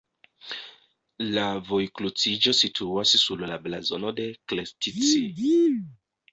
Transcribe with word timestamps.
La 1.35 1.43
vojkruciĝo 1.67 2.55
situas 2.61 3.13
sur 3.27 3.47
la 3.53 3.61
blazono 3.69 4.17
de 4.23 4.29
Krestci. 4.51 5.25